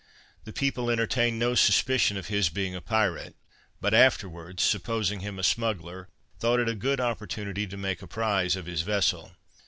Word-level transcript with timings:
The 0.45 0.51
people 0.51 0.89
entertained 0.89 1.37
no 1.37 1.53
suspicion 1.53 2.17
of 2.17 2.25
his 2.25 2.49
being 2.49 2.73
a 2.73 2.81
pirate, 2.81 3.35
but 3.79 3.93
afterwards 3.93 4.63
supposing 4.63 5.19
him 5.19 5.37
a 5.37 5.43
smuggler, 5.43 6.09
thought 6.39 6.59
it 6.59 6.67
a 6.67 6.73
good 6.73 6.99
opportunity 6.99 7.67
to 7.67 7.77
make 7.77 8.01
a 8.01 8.07
prize 8.07 8.55
of 8.55 8.65
his 8.65 8.81
vessel. 8.81 9.33